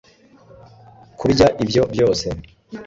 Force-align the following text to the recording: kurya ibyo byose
kurya 1.19 1.47
ibyo 1.63 1.81
byose 1.93 2.27